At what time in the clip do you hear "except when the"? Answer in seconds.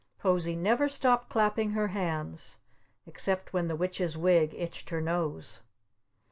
3.05-3.75